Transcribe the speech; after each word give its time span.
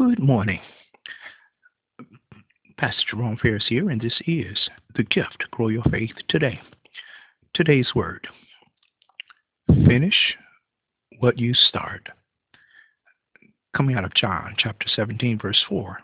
Good 0.00 0.18
morning. 0.18 0.60
Pastor 2.78 3.02
Jerome 3.10 3.36
Ferris 3.36 3.66
here, 3.68 3.90
and 3.90 4.00
this 4.00 4.18
is 4.26 4.56
The 4.94 5.02
Gift 5.02 5.44
Grow 5.50 5.68
Your 5.68 5.82
Faith 5.90 6.14
Today. 6.26 6.58
Today's 7.52 7.94
word 7.94 8.26
Finish 9.68 10.36
what 11.18 11.38
you 11.38 11.52
start. 11.52 12.08
Coming 13.76 13.94
out 13.94 14.06
of 14.06 14.14
John 14.14 14.54
chapter 14.56 14.88
17, 14.88 15.38
verse 15.38 15.62
4, 15.68 15.98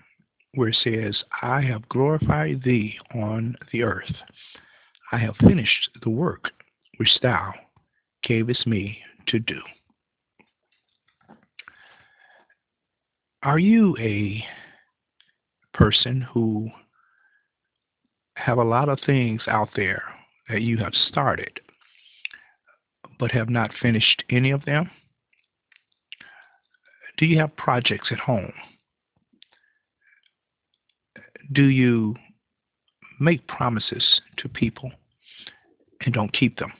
where 0.56 0.68
it 0.68 0.76
says, 0.84 1.24
I 1.40 1.62
have 1.62 1.88
glorified 1.88 2.64
thee 2.64 2.98
on 3.14 3.56
the 3.72 3.82
earth. 3.82 4.12
I 5.10 5.16
have 5.16 5.36
finished 5.38 5.88
the 6.02 6.10
work 6.10 6.50
which 6.98 7.18
thou 7.22 7.54
gavest 8.22 8.66
me 8.66 8.98
to 9.28 9.38
do. 9.38 9.60
Are 13.46 13.60
you 13.60 13.96
a 14.00 14.44
person 15.72 16.20
who 16.20 16.68
have 18.34 18.58
a 18.58 18.64
lot 18.64 18.88
of 18.88 18.98
things 19.06 19.40
out 19.46 19.68
there 19.76 20.02
that 20.48 20.62
you 20.62 20.78
have 20.78 20.94
started 21.08 21.60
but 23.20 23.30
have 23.30 23.48
not 23.48 23.70
finished 23.80 24.24
any 24.30 24.50
of 24.50 24.64
them? 24.64 24.90
Do 27.18 27.26
you 27.26 27.38
have 27.38 27.54
projects 27.56 28.08
at 28.10 28.18
home? 28.18 28.52
Do 31.52 31.66
you 31.66 32.16
make 33.20 33.46
promises 33.46 34.22
to 34.38 34.48
people 34.48 34.90
and 36.04 36.12
don't 36.12 36.32
keep 36.32 36.58
them? 36.58 36.72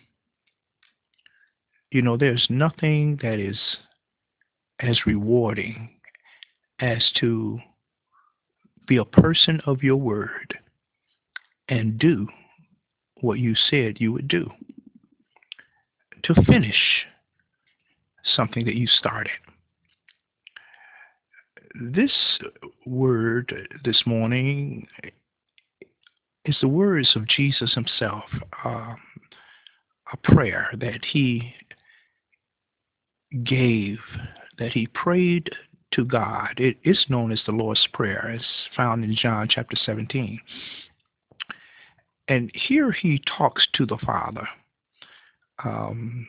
You 1.93 2.03
know, 2.03 2.17
there's 2.17 2.49
nothing 2.51 3.21
that 3.23 3.39
is 3.39 3.57
as 4.81 5.07
rewarding 5.07 5.96
as 6.81 7.11
to 7.21 7.59
be 8.87 8.97
a 8.97 9.05
person 9.05 9.61
of 9.67 9.83
your 9.83 9.97
word 9.97 10.55
and 11.69 11.99
do 11.99 12.29
what 13.21 13.39
you 13.39 13.55
said 13.71 13.97
you 14.01 14.13
would 14.13 14.29
do. 14.29 14.51
To 16.25 16.35
finish 16.43 17.07
something 18.35 18.65
that 18.65 18.75
you 18.75 18.87
started. 18.87 19.33
This 21.93 22.13
word 22.85 23.53
this 23.85 24.03
morning 24.07 24.87
is 26.45 26.57
the 26.61 26.69
words 26.69 27.15
of 27.17 27.29
Jesus 27.29 27.75
himself, 27.75 28.25
um, 28.65 28.97
a 30.13 30.17
prayer 30.33 30.69
that 30.79 31.05
he 31.05 31.53
gave, 33.45 33.99
that 34.59 34.73
he 34.73 34.87
prayed 34.87 35.51
to 35.97 36.05
God. 36.05 36.55
It 36.59 36.77
is 36.85 37.05
known 37.09 37.33
as 37.33 37.41
the 37.47 37.53
Lord's 37.53 37.87
Prayer. 37.93 38.31
It's 38.31 38.45
found 38.77 39.03
in 39.03 39.17
John 39.17 39.49
chapter 39.51 39.77
17. 39.77 40.39
And 42.29 42.51
here 42.55 42.93
he 42.93 43.21
talks 43.39 43.67
to 43.75 43.87
the 43.87 43.99
Father. 44.05 44.47
Um, 45.65 46.27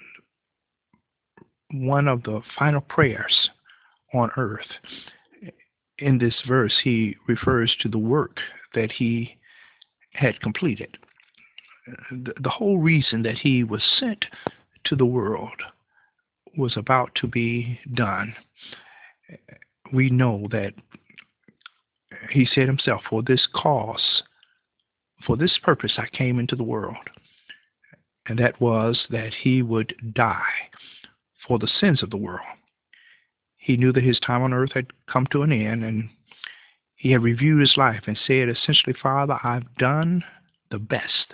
one 1.71 2.07
of 2.07 2.23
the 2.23 2.41
final 2.57 2.81
prayers 2.81 3.49
on 4.13 4.31
earth. 4.37 4.67
In 5.99 6.17
this 6.17 6.35
verse, 6.47 6.73
he 6.83 7.15
refers 7.27 7.75
to 7.81 7.89
the 7.89 7.97
work 7.97 8.37
that 8.73 8.91
he 8.91 9.35
had 10.13 10.39
completed. 10.39 10.97
The, 12.11 12.33
the 12.41 12.49
whole 12.49 12.77
reason 12.77 13.23
that 13.23 13.37
he 13.39 13.63
was 13.63 13.83
sent 13.99 14.25
to 14.85 14.95
the 14.95 15.05
world 15.05 15.61
was 16.57 16.77
about 16.77 17.11
to 17.15 17.27
be 17.27 17.79
done 17.93 18.33
we 19.91 20.09
know 20.09 20.47
that 20.51 20.73
he 22.29 22.45
said 22.45 22.67
himself, 22.67 23.01
For 23.09 23.21
this 23.21 23.47
cause, 23.53 24.23
for 25.25 25.35
this 25.35 25.57
purpose 25.63 25.93
I 25.97 26.07
came 26.15 26.39
into 26.39 26.55
the 26.55 26.63
world. 26.63 26.95
And 28.27 28.39
that 28.39 28.59
was 28.59 29.05
that 29.09 29.33
he 29.33 29.61
would 29.61 29.95
die 30.13 30.69
for 31.47 31.57
the 31.57 31.71
sins 31.79 32.03
of 32.03 32.09
the 32.09 32.17
world. 32.17 32.41
He 33.57 33.77
knew 33.77 33.93
that 33.93 34.03
his 34.03 34.19
time 34.19 34.43
on 34.43 34.53
earth 34.53 34.71
had 34.73 34.87
come 35.11 35.27
to 35.31 35.43
an 35.43 35.51
end, 35.51 35.83
and 35.83 36.09
he 36.95 37.11
had 37.11 37.23
reviewed 37.23 37.61
his 37.61 37.75
life 37.77 38.03
and 38.07 38.17
said, 38.27 38.49
essentially, 38.49 38.95
Father, 39.01 39.37
I've 39.43 39.73
done 39.77 40.23
the 40.71 40.79
best 40.79 41.33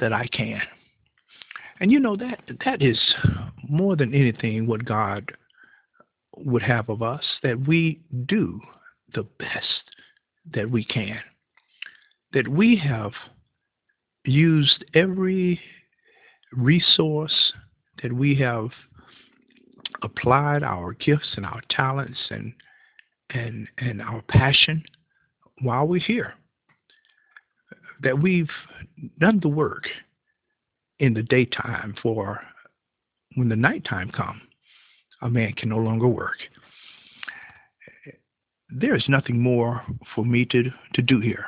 that 0.00 0.12
I 0.12 0.26
can. 0.28 0.62
And 1.80 1.90
you 1.90 1.98
know 1.98 2.16
that 2.16 2.40
that 2.64 2.82
is 2.82 2.98
more 3.68 3.96
than 3.96 4.14
anything 4.14 4.66
what 4.66 4.84
God 4.84 5.32
would 6.36 6.62
have 6.62 6.88
of 6.88 7.02
us 7.02 7.24
that 7.42 7.66
we 7.66 8.00
do 8.26 8.60
the 9.14 9.24
best 9.38 9.94
that 10.52 10.70
we 10.70 10.84
can. 10.84 11.20
That 12.32 12.48
we 12.48 12.76
have 12.76 13.12
used 14.24 14.84
every 14.94 15.60
resource, 16.52 17.52
that 18.02 18.12
we 18.12 18.34
have 18.36 18.70
applied 20.02 20.62
our 20.62 20.92
gifts 20.94 21.32
and 21.36 21.46
our 21.46 21.60
talents 21.70 22.18
and 22.30 22.52
and 23.30 23.68
and 23.78 24.02
our 24.02 24.22
passion 24.22 24.82
while 25.62 25.86
we're 25.86 26.00
here. 26.00 26.34
That 28.02 28.20
we've 28.20 28.50
done 29.18 29.40
the 29.40 29.48
work 29.48 29.84
in 30.98 31.14
the 31.14 31.22
daytime 31.22 31.94
for 32.02 32.40
when 33.36 33.48
the 33.48 33.56
nighttime 33.56 34.10
comes 34.10 34.42
a 35.24 35.30
man 35.30 35.52
can 35.54 35.70
no 35.70 35.78
longer 35.78 36.06
work. 36.06 36.36
There 38.70 38.94
is 38.94 39.08
nothing 39.08 39.40
more 39.40 39.82
for 40.14 40.24
me 40.24 40.44
to, 40.46 40.70
to 40.94 41.02
do 41.02 41.20
here. 41.20 41.46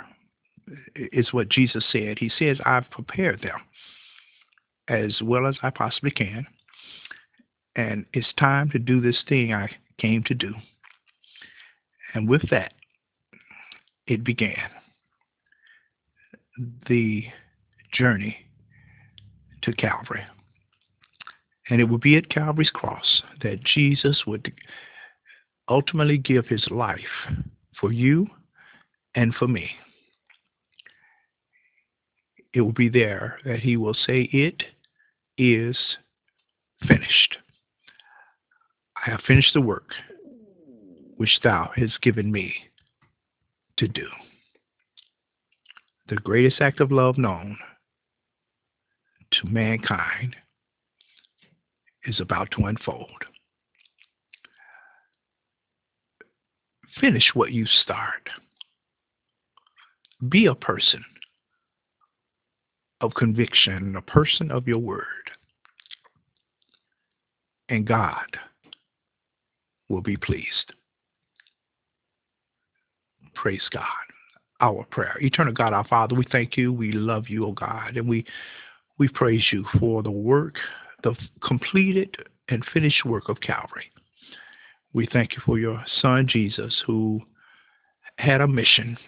It's 0.94 1.32
what 1.32 1.48
Jesus 1.48 1.84
said. 1.92 2.18
He 2.18 2.30
says, 2.38 2.58
I've 2.64 2.90
prepared 2.90 3.42
them 3.42 3.60
as 4.88 5.20
well 5.22 5.46
as 5.46 5.56
I 5.62 5.70
possibly 5.70 6.10
can. 6.10 6.46
And 7.76 8.06
it's 8.12 8.32
time 8.38 8.70
to 8.70 8.78
do 8.78 9.00
this 9.00 9.22
thing 9.28 9.52
I 9.52 9.68
came 9.98 10.22
to 10.24 10.34
do. 10.34 10.54
And 12.14 12.28
with 12.28 12.48
that, 12.50 12.72
it 14.06 14.24
began 14.24 14.70
the 16.88 17.24
journey 17.92 18.38
to 19.62 19.72
Calvary. 19.72 20.24
And 21.68 21.80
it 21.80 21.84
would 21.84 22.00
be 22.00 22.16
at 22.16 22.28
Calvary's 22.30 22.70
cross 22.70 23.22
that 23.42 23.64
Jesus 23.64 24.22
would 24.26 24.52
ultimately 25.68 26.18
give 26.18 26.46
his 26.46 26.66
life 26.70 27.00
for 27.80 27.92
you 27.92 28.28
and 29.14 29.34
for 29.34 29.48
me. 29.48 29.70
It 32.54 32.60
will 32.60 32.72
be 32.72 32.88
there 32.88 33.38
that 33.44 33.60
he 33.60 33.76
will 33.76 33.94
say, 33.94 34.22
It 34.32 34.62
is 35.36 35.76
finished. 36.86 37.36
I 38.96 39.10
have 39.10 39.20
finished 39.26 39.52
the 39.54 39.60
work 39.60 39.90
which 41.16 41.40
thou 41.42 41.70
hast 41.74 42.00
given 42.00 42.30
me 42.30 42.54
to 43.78 43.88
do. 43.88 44.06
The 46.08 46.16
greatest 46.16 46.60
act 46.60 46.80
of 46.80 46.92
love 46.92 47.18
known 47.18 47.58
to 49.32 49.46
mankind 49.46 50.36
is 52.06 52.20
about 52.20 52.50
to 52.52 52.66
unfold. 52.66 53.24
Finish 57.00 57.30
what 57.34 57.52
you 57.52 57.66
start. 57.66 58.28
Be 60.28 60.46
a 60.46 60.54
person 60.54 61.04
of 63.00 63.14
conviction, 63.14 63.96
a 63.96 64.02
person 64.02 64.50
of 64.50 64.66
your 64.66 64.78
word. 64.78 65.04
And 67.68 67.86
God 67.86 68.38
will 69.88 70.00
be 70.00 70.16
pleased. 70.16 70.72
Praise 73.34 73.68
God. 73.70 73.84
Our 74.60 74.84
prayer. 74.84 75.18
Eternal 75.20 75.52
God, 75.52 75.74
our 75.74 75.86
Father, 75.86 76.14
we 76.14 76.24
thank 76.32 76.56
you. 76.56 76.72
We 76.72 76.92
love 76.92 77.28
you, 77.28 77.44
O 77.44 77.48
oh 77.48 77.52
God, 77.52 77.98
and 77.98 78.08
we 78.08 78.24
we 78.98 79.08
praise 79.08 79.44
you 79.52 79.66
for 79.78 80.02
the 80.02 80.10
work 80.10 80.54
the 81.06 81.16
completed 81.46 82.16
and 82.48 82.64
finished 82.72 83.04
work 83.04 83.28
of 83.28 83.40
Calvary. 83.40 83.90
We 84.92 85.06
thank 85.06 85.34
you 85.34 85.42
for 85.44 85.58
your 85.58 85.84
son 86.00 86.26
Jesus 86.28 86.82
who 86.86 87.20
had 88.18 88.40
a 88.40 88.48
mission 88.48 88.98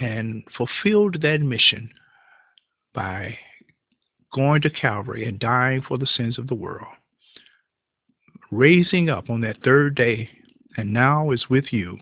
and 0.00 0.42
fulfilled 0.56 1.22
that 1.22 1.40
mission 1.40 1.90
by 2.92 3.38
going 4.32 4.62
to 4.62 4.70
Calvary 4.70 5.26
and 5.28 5.38
dying 5.38 5.82
for 5.86 5.96
the 5.96 6.06
sins 6.06 6.38
of 6.38 6.48
the 6.48 6.54
world, 6.54 6.88
raising 8.50 9.08
up 9.08 9.30
on 9.30 9.40
that 9.42 9.62
third 9.62 9.94
day, 9.94 10.28
and 10.76 10.92
now 10.92 11.30
is 11.30 11.48
with 11.48 11.72
you 11.72 11.98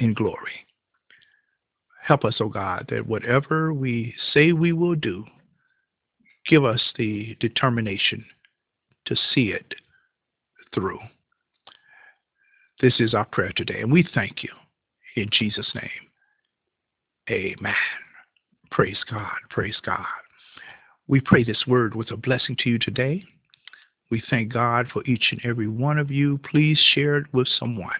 in 0.00 0.12
glory. 0.12 0.66
Help 2.02 2.24
us, 2.24 2.36
O 2.40 2.46
oh 2.46 2.48
God, 2.48 2.86
that 2.88 3.06
whatever 3.06 3.72
we 3.72 4.14
say 4.32 4.52
we 4.52 4.72
will 4.72 4.96
do, 4.96 5.24
give 6.48 6.64
us 6.64 6.82
the 6.96 7.36
determination 7.40 8.24
to 9.06 9.16
see 9.34 9.50
it 9.50 9.74
through. 10.74 10.98
This 12.80 12.94
is 13.00 13.14
our 13.14 13.24
prayer 13.26 13.52
today, 13.56 13.80
and 13.80 13.92
we 13.92 14.06
thank 14.14 14.42
you 14.42 14.50
in 15.16 15.28
Jesus' 15.32 15.70
name. 15.74 15.90
Amen. 17.30 17.74
Praise 18.70 18.98
God. 19.10 19.36
Praise 19.50 19.76
God. 19.84 20.04
We 21.08 21.20
pray 21.20 21.42
this 21.42 21.64
word 21.66 21.94
was 21.94 22.10
a 22.10 22.16
blessing 22.16 22.56
to 22.60 22.70
you 22.70 22.78
today. 22.78 23.24
We 24.10 24.22
thank 24.30 24.52
God 24.52 24.86
for 24.92 25.02
each 25.04 25.28
and 25.32 25.40
every 25.44 25.68
one 25.68 25.98
of 25.98 26.10
you. 26.10 26.38
Please 26.50 26.78
share 26.94 27.18
it 27.18 27.26
with 27.32 27.48
someone. 27.58 27.90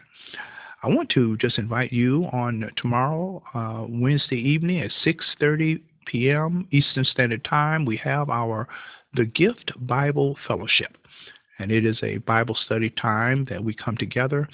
I 0.83 0.89
want 0.89 1.11
to 1.11 1.37
just 1.39 1.59
invite 1.59 1.93
you 1.93 2.25
on 2.33 2.71
tomorrow, 2.77 3.43
uh, 3.53 3.85
Wednesday 3.89 4.37
evening 4.37 4.81
at 4.81 4.93
6:30 5.05 5.83
p.m. 6.09 6.67
Eastern 6.71 7.05
Standard 7.05 7.45
Time. 7.45 7.85
We 7.85 7.99
have 7.99 8.31
our 8.31 8.67
the 9.15 9.25
Gift 9.25 9.73
Bible 9.87 10.37
Fellowship, 10.47 10.97
and 11.59 11.71
it 11.71 11.87
is 11.87 11.99
a 12.03 12.19
Bible 12.19 12.55
study 12.67 12.91
time 12.91 13.47
that 13.51 13.63
we 13.63 13.75
come 13.75 13.97
together. 13.97 14.49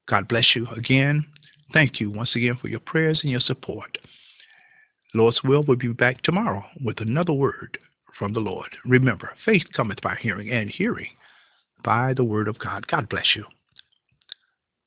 God 0.07 0.27
bless 0.27 0.55
you 0.55 0.67
again. 0.75 1.25
Thank 1.73 1.99
you 1.99 2.11
once 2.11 2.35
again 2.35 2.57
for 2.61 2.67
your 2.67 2.79
prayers 2.79 3.19
and 3.23 3.31
your 3.31 3.41
support. 3.41 3.97
Lord's 5.13 5.41
will 5.43 5.63
will 5.63 5.77
be 5.77 5.89
back 5.89 6.23
tomorrow 6.23 6.63
with 6.83 6.99
another 6.99 7.33
word 7.33 7.77
from 8.17 8.33
the 8.33 8.39
Lord. 8.39 8.77
Remember, 8.85 9.31
faith 9.45 9.65
cometh 9.73 10.01
by 10.01 10.15
hearing, 10.21 10.51
and 10.51 10.69
hearing 10.69 11.11
by 11.83 12.13
the 12.13 12.23
word 12.23 12.47
of 12.47 12.57
God. 12.59 12.87
God 12.87 13.09
bless 13.09 13.35
you. 13.35 13.45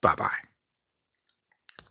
Bye 0.03 0.15
bye. 0.17 0.48